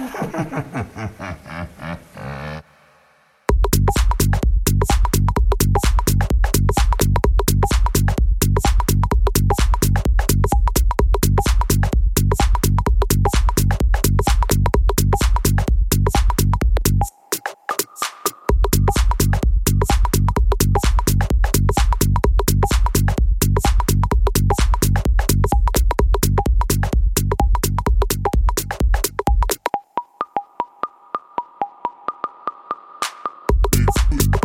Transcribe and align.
ha 0.00 0.22
ha 0.32 0.42
ha 0.54 1.08
ha 1.18 1.30
ha 1.46 1.66
ha 1.78 2.09
Mm-hmm. 34.10 34.39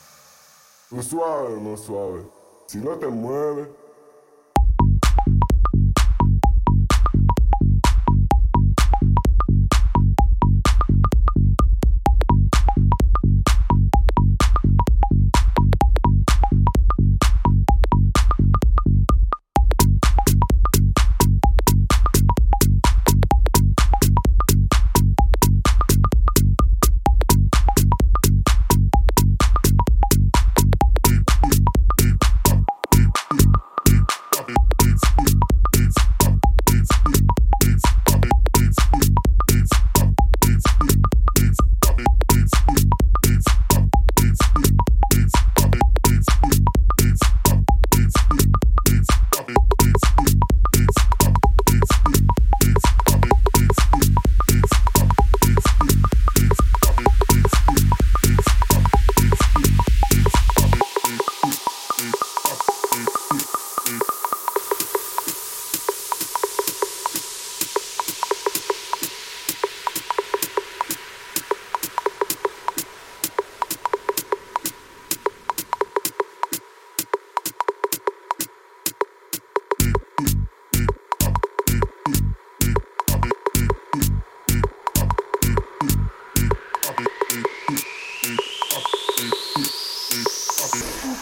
No 0.89 1.03
suave, 1.03 1.59
no 1.59 1.75
suave. 1.75 2.23
Si 2.67 2.77
no 2.77 2.91
te 2.97 3.07
mueves. 3.07 3.67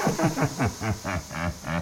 Ha 0.05 0.11
ha 0.35 0.47
ha 0.57 0.69
ha 1.03 1.15
ha 1.33 1.53
ha. 1.63 1.74